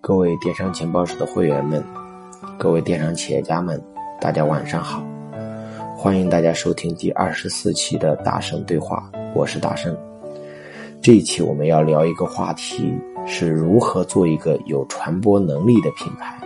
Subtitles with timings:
[0.00, 1.84] 各位电商情报室的会员们，
[2.58, 3.80] 各位电商企业家们，
[4.20, 5.04] 大家晚上好！
[5.96, 9.96] 欢迎大家收听第二十四期的大圣对话，我是大圣。
[11.00, 12.92] 这一期我们要聊一个话题，
[13.26, 16.36] 是如何做一个有传播能力的品牌。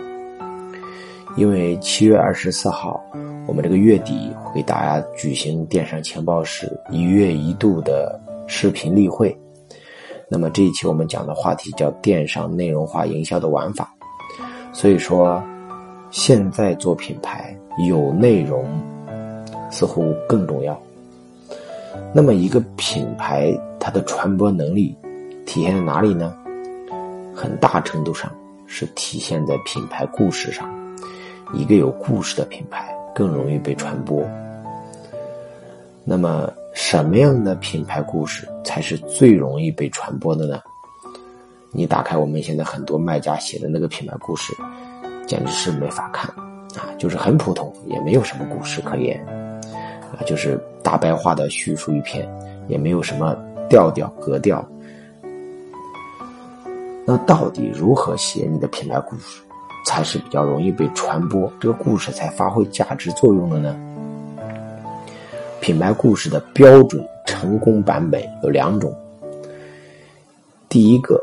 [1.35, 3.01] 因为七月二十四号，
[3.47, 9.35] 我们这个月底会给大家举行电商情报室一月一度的视频例会。
[10.27, 13.93] 那么这一期我们讲的话题叫电商内容化营销的玩法，
[14.73, 15.41] 所以说
[16.09, 17.55] 现在做品牌
[17.87, 18.65] 有内容
[19.69, 20.75] 似乎更重要。
[22.11, 24.97] 那么一个品牌它的传播能力
[25.45, 26.35] 体现在哪里呢？
[27.35, 28.31] 很大程度上
[28.65, 30.67] 是体现在品牌故事上。
[31.53, 34.23] 一个有故事的品牌更容易被传播。
[36.03, 36.51] 那么。
[36.75, 40.59] 什么样的品牌故事才是最容易被传播的呢？
[41.71, 44.53] 你打开我们现在很多卖家写的那个品牌故事，
[45.25, 46.29] 简直是没法看
[46.75, 46.91] 啊！
[46.99, 49.25] 就是很普通，也没有什么故事可言
[50.11, 52.29] 啊，就是大白话的叙述一篇，
[52.67, 53.33] 也没有什么
[53.69, 54.63] 调调格调。
[57.05, 59.41] 那到底如何写你的品牌故事，
[59.85, 63.79] 才是比较容易被传播，这个故事才发挥价值作用的呢？
[65.65, 68.95] 品牌故事的标准成功版本有两种。
[70.69, 71.19] 第一个，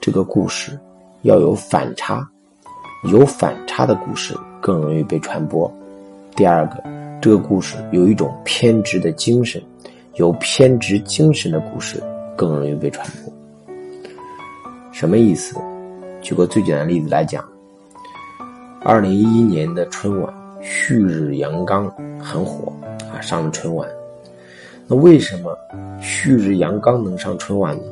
[0.00, 0.78] 这个故事
[1.22, 2.24] 要有反差，
[3.10, 5.68] 有反差的故事更容易被传播。
[6.36, 6.80] 第二个，
[7.20, 9.60] 这个故事有一种偏执的精神，
[10.14, 12.00] 有偏执精神的故事
[12.36, 13.74] 更容易被传播。
[14.92, 15.56] 什么意思？
[16.22, 17.44] 举个最简单的例子来讲，
[18.82, 22.72] 二零一一年的春晚，旭日阳刚很火。
[23.12, 23.88] 啊，上了春晚，
[24.86, 25.58] 那为什么
[26.00, 27.82] 旭日阳刚能上春晚呢？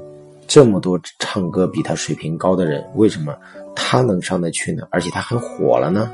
[0.46, 3.34] 这么多唱歌比他水平高的人，为什么
[3.74, 4.86] 他能上得去呢？
[4.90, 6.08] 而且他很火了呢？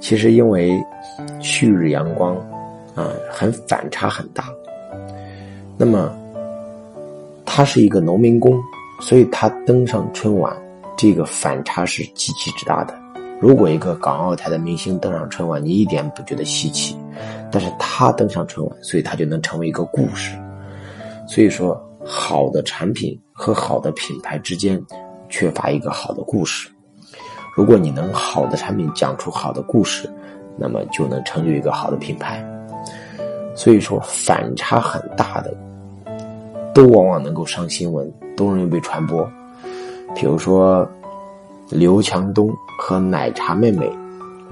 [0.00, 0.78] 其实因为
[1.40, 2.36] 旭日阳光
[2.94, 4.44] 啊，很反差很大。
[5.78, 6.14] 那么
[7.46, 8.62] 他是一个农民工，
[9.00, 10.54] 所以他登上春晚，
[10.94, 12.94] 这个反差是极其之大的。
[13.44, 16.96] 如果一个港澳台的明星登上春晚，你一点不觉得稀奇。
[17.52, 20.34] 但是他登上春晚，所以他就能成为一个故事。
[21.28, 24.82] 所以说，好的产品和好的品牌之间
[25.28, 26.70] 缺乏一个好的故事。
[27.54, 30.10] 如果你能好的产品讲出好的故事，
[30.56, 32.42] 那么就能成就一个好的品牌。
[33.54, 35.54] 所以说，反差很大的，
[36.72, 39.30] 都往往能够上新闻，都容易被传播。
[40.14, 40.88] 比如说，
[41.74, 43.90] 刘强东和奶茶妹妹，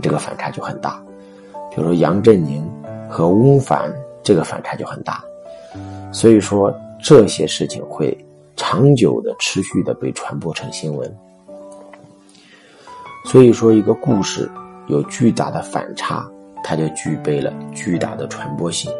[0.02, 1.02] 这个反差就很大。
[1.70, 2.62] 比如说杨振宁。
[3.12, 5.22] 和翁帆这个反差就很大，
[6.10, 8.16] 所以说这些事情会
[8.56, 11.14] 长久的、持续的被传播成新闻。
[13.26, 14.50] 所以说，一个故事
[14.86, 16.26] 有巨大的反差，
[16.64, 18.90] 它就具备了巨大的传播性。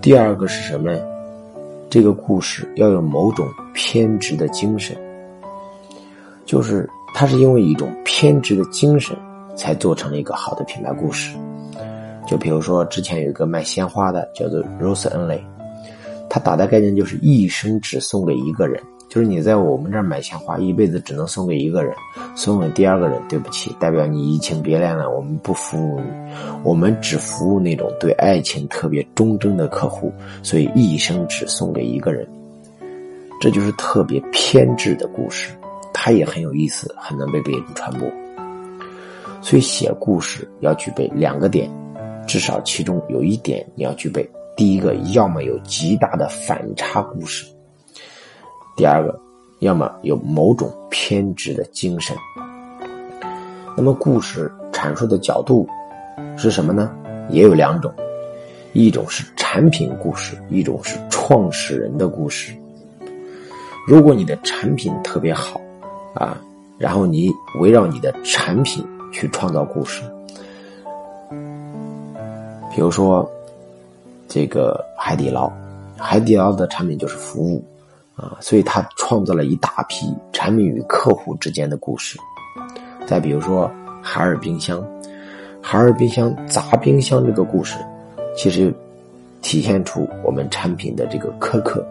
[0.00, 0.98] 第二个是什么呢？
[1.90, 4.96] 这个故事要有某种偏执的精神，
[6.44, 9.16] 就是他是因为一种偏执的精神，
[9.56, 11.36] 才做成了一个好的品牌故事。
[12.26, 15.40] 就比如说，之前有一个卖鲜花的，叫做 Rose Only，，
[16.28, 21.94] 他打的概念就是一生只送给一个人，就是你在我们这儿买鲜花，一辈子只能送给一个人，
[22.34, 26.06] 送给第二个人，对不起，代表你移情别恋了，我们不服务你，
[26.62, 30.10] 我们只服务那种对爱情特别忠贞的客户，
[30.42, 32.26] 所以一生只送给一个人，
[33.38, 35.50] 这就是特别偏执的故事，
[35.94, 38.06] 它也很有意思，很能被别人传播，
[39.40, 41.70] 所以写故事要具备两个点。
[42.26, 47.46] 至少其中有一点你要具备：第一个，要么有极大的反差故事；
[48.76, 49.18] 第二个，
[49.60, 52.16] 要么有某种偏执的精神。
[53.76, 55.68] 那么，故事阐述的角度
[56.36, 56.90] 是什么呢？
[57.30, 57.92] 也有两种，
[58.72, 62.54] 一种是产品故事，一种是创始人的故事。
[63.86, 65.60] 如果你的产品特别好
[66.14, 66.40] 啊，
[66.78, 67.30] 然后你
[67.60, 70.02] 围绕你的产品去创造故事。
[72.74, 73.28] 比如说，
[74.26, 75.52] 这个海底捞，
[75.96, 77.64] 海底捞的产品就是服务，
[78.16, 82.18] 啊，所以他创造了一大批产品与客户之间的故事。
[83.06, 83.70] 再比如说
[84.02, 84.84] 海尔冰箱，
[85.60, 87.76] 海尔冰箱砸冰箱这个故事，
[88.36, 88.74] 其实
[89.40, 91.86] 体现出我们产品的这个苛刻。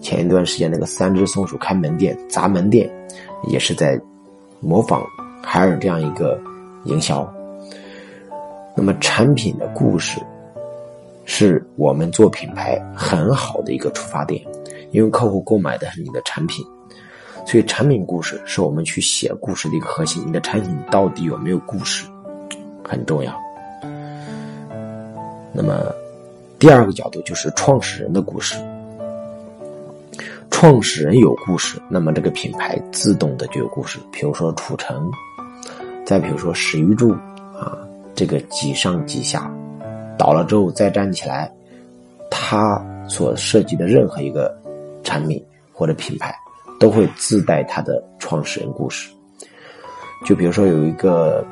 [0.00, 2.90] 前一段时间那个三只松鼠开门店砸门店，
[3.48, 4.00] 也是在
[4.60, 5.02] 模仿
[5.42, 6.40] 海尔这样一个
[6.84, 7.26] 营销。
[8.76, 10.20] 那么，产品的故事
[11.24, 14.42] 是我们做品牌很好的一个出发点，
[14.92, 16.64] 因为客户购买的是你的产品，
[17.46, 20.22] 所以产品故事是我们去写故事的一个核心。
[20.26, 22.06] 你的产品到底有没有故事，
[22.84, 23.32] 很重要。
[25.52, 25.92] 那么，
[26.58, 28.56] 第二个角度就是创始人的故事。
[30.60, 33.98] 创始人有故事，那么这个品牌自动的就有故事。
[34.12, 35.10] 比如说楚成，
[36.04, 37.12] 再比如说史玉柱
[37.58, 37.78] 啊，
[38.14, 39.50] 这个几上几下，
[40.18, 41.50] 倒了之后再站起来，
[42.30, 42.78] 他
[43.08, 44.54] 所设计的任何一个
[45.02, 45.42] 产品
[45.72, 46.38] 或者品牌，
[46.78, 49.10] 都会自带他的创始人故事。
[50.26, 51.42] 就比如说有一个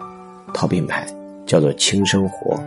[0.53, 1.07] 淘品牌
[1.47, 2.63] 叫做轻生活。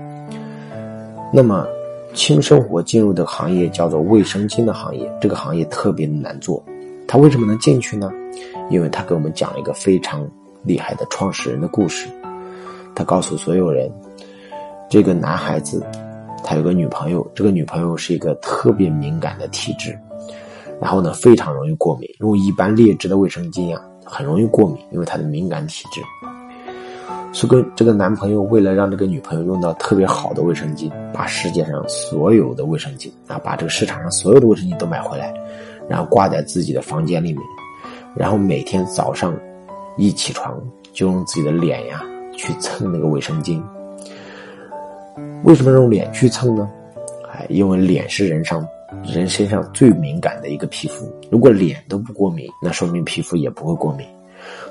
[1.31, 1.67] 那么，
[2.13, 6.63] 轻生活进入的行业叫做卫生巾的行业，这个行业特别难做。
[7.07, 8.11] 他为什么能进去呢？
[8.69, 10.25] 因为他给我们讲了一个非常
[10.63, 12.07] 厉害的创始人的故事。
[12.95, 13.91] 他告诉所有人，
[14.89, 15.85] 这个男孩子
[16.43, 19.97] 他有个女朋友，这个女朋友是一个特别敏感的体质，
[20.79, 26.01] 然后呢非常容易过敏，用一般劣质的卫生巾啊很容易过敏，因为他的敏感体质。
[27.33, 35.33] 是跟这个男朋友为了让这个女朋友用到特别好的卫生巾，把世界上所有的卫生巾啊，把这个市场上所有的卫生巾都买回来，
[35.87, 37.41] 然后挂在自己的房间里面，
[38.15, 39.33] 然后每天早上
[39.97, 40.61] 一起床
[40.91, 42.03] 就用自己的脸呀
[42.35, 43.61] 去蹭那个卫生巾。
[45.43, 46.69] 为什么用脸去蹭呢？
[47.31, 48.67] 哎，因为脸是人上
[49.05, 54.05] 人身上最敏感的一个皮肤，如果脸都不过敏，那说明皮肤也不会过敏，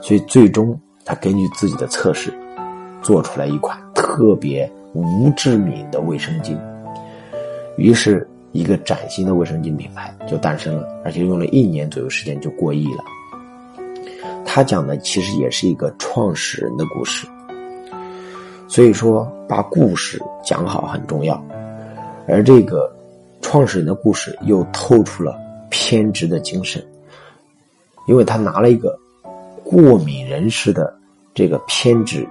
[0.02, 2.30] 所以最终他根据自己的测试。
[3.02, 6.56] 做出来一款特别无致敏的卫生巾，
[7.76, 13.04] 于是一个崭新的卫生巾品牌就诞生了，而且用了一年左右时间就过亿了。
[14.44, 17.26] 他讲的其实也是一个创始人的故事，
[18.66, 21.40] 所以说把故事讲好很重要，
[22.26, 22.92] 而这个
[23.40, 25.38] 创始人的故事又透出了
[25.70, 26.84] 偏执的精神，
[28.08, 28.98] 因为他拿了一个
[29.62, 30.92] 过敏人士的
[31.32, 32.26] 这个偏执。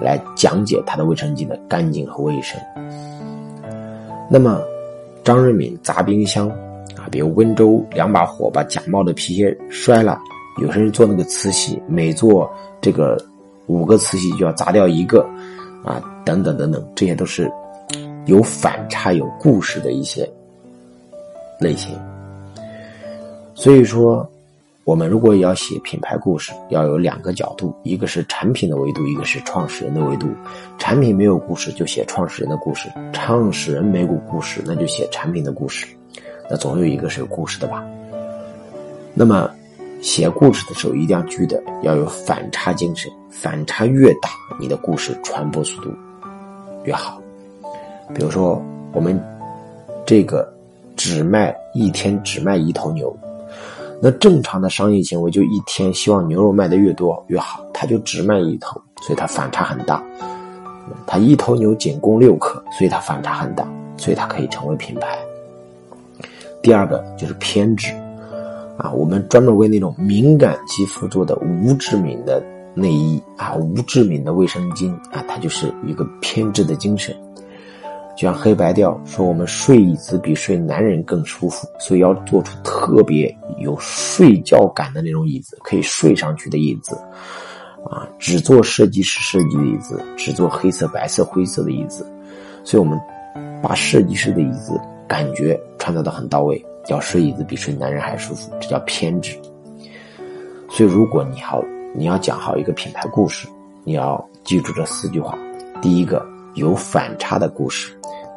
[0.00, 2.60] 来讲解他的卫生巾的干净和卫生。
[4.30, 4.60] 那么，
[5.22, 6.48] 张瑞敏砸冰箱
[6.96, 10.18] 啊，比如温州两把火把假冒的皮鞋摔了，
[10.62, 12.50] 有些人做那个瓷器，每做
[12.80, 13.16] 这个
[13.66, 15.26] 五个瓷器就要砸掉一个
[15.84, 17.50] 啊，等等等等，这些都是
[18.26, 20.28] 有反差、有故事的一些
[21.60, 21.94] 类型。
[23.54, 24.28] 所以说。
[24.84, 30.28] 我们如果要写品牌故事，要有两个角度，一个是产品的维度，一个是创始人的维度。
[30.78, 35.86] 产品没有故事，就写创始人的故事；创始人没有故事，那就写产品的故事。
[36.50, 37.82] 那总有一个是有故事的吧？
[39.14, 39.50] 那么，
[40.02, 44.28] 写故事的时候一定要记得要有反差精神，反差越大，
[44.60, 45.90] 你的故事传播速度
[46.84, 47.18] 越好。
[48.14, 49.18] 比如说，我们
[50.04, 50.46] 这个
[50.94, 53.16] 只卖一天只卖一头牛。
[54.04, 60.04] 那正常的商业行为就一天希望牛肉卖的越多越好，他就只卖一头，所以它反差很大。
[61.06, 63.66] 他一头牛仅供六克，所以它反差很大，
[63.96, 65.18] 所以它可以成为品牌。
[66.60, 67.94] 第二个就是偏执，
[68.76, 77.16] 啊，我们专门为那种敏感肌肤做的无致敏的内衣啊，无致敏的卫生巾啊，它就是一个偏执的精神。
[78.16, 86.94] 就像黑白调说，我们睡椅子比睡男人更舒服，所以要做出特别有睡觉感的那种椅子，可以睡上去的椅子，
[87.84, 92.06] 啊，只做设计师设计的椅子，只做黑色、白色、灰色的椅子，
[92.62, 92.96] 所以我们
[93.60, 99.36] 把设计师的椅子感觉创造的很到位，要睡椅子比睡男人还舒服，这叫偏执。
[100.70, 101.60] 所以，如果你好，
[101.94, 103.48] 你要讲好一个品牌故事，
[103.82, 105.36] 你要记住这四句话：
[105.82, 107.92] 第一个，有反差的故事。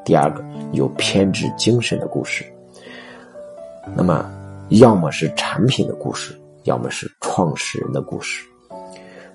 [0.07, 2.45] 第二个有偏执精神的故事，
[3.93, 4.25] 那么
[4.69, 6.33] 要么是产品的故事，
[6.63, 8.47] 要么是创始人的故事。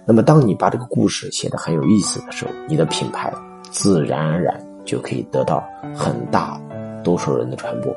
[0.07, 3.31] 那么当你把这个故事写得很有意思的时候，你的品牌
[3.71, 5.62] 自然而然就可以得到
[5.95, 6.59] 很大
[7.05, 7.95] 多数人的传播，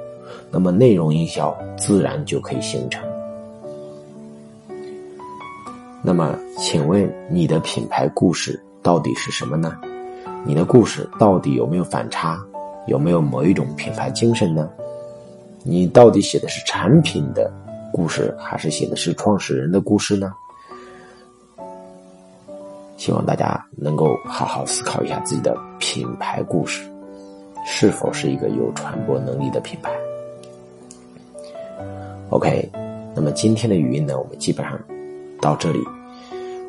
[0.52, 3.02] 那么内容营销自然就可以形成。
[6.04, 9.80] 那么，请问你的品牌故事到底是什么呢？
[10.44, 12.38] 你的故事到底有没有反差？
[12.88, 14.70] 有没有某一种品牌精神呢？
[15.64, 17.52] 你到底写的是产品的
[17.92, 20.32] 故事，还是写的是创始人的故事呢？
[22.98, 26.82] 希望大家能够好好思考一下自己的品牌故事，
[27.66, 29.92] 是否是一个有传播能力的品牌。
[32.30, 32.70] OK，
[33.16, 34.80] 那么今天的语音呢，我们基本上
[35.42, 35.80] 到这里。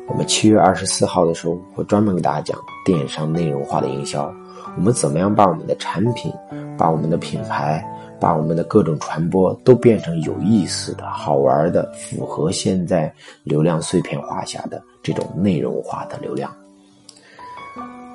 [0.07, 4.33] 我们七月二十四号的时候会专门给大家讲电商内容化的营销。
[4.77, 6.31] 我们怎么样把我们的产品、
[6.77, 7.83] 把我们的品牌、
[8.19, 13.11] 把我们的各种传播都变成有意思的、好玩的、符合现在
[13.43, 16.49] 流量碎片化下的这种内容化的流量。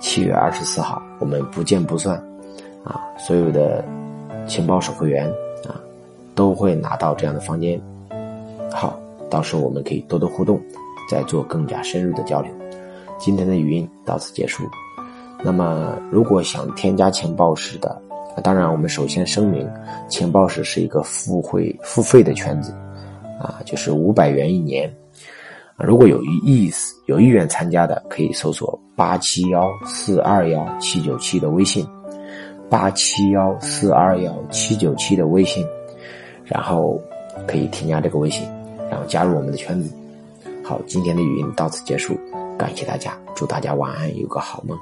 [0.01, 2.15] 七月二十四号，我们不见不散，
[2.85, 3.85] 啊，所有的
[4.47, 5.29] 情报守会员
[5.67, 5.75] 啊，
[6.35, 7.81] 都会拿到这样的房间。
[8.73, 10.61] 好，到时候我们可以多多互动，
[11.11, 12.53] 再做更加深入的交流。
[13.19, 14.65] 今天的语音到此结束。
[15.45, 18.01] 那么，如果想添加情报室的，
[18.45, 19.69] 当然我们首先声明，
[20.09, 22.73] 情报室是一个付费付费的圈子，
[23.41, 24.89] 啊，就是五百元一年。
[25.77, 31.85] 如果有意思、有意愿参加的，可以搜索八七幺四二幺七九七的微信，
[32.71, 35.67] 八七幺四二幺七九七的微信，
[36.45, 37.01] 然后
[37.49, 38.49] 可以添加这个微信，
[38.89, 39.93] 然后加入我们的圈子。
[40.63, 42.17] 好，今天的语音到此结束。
[42.57, 44.79] 感谢大家，祝大家晚安，有个好梦。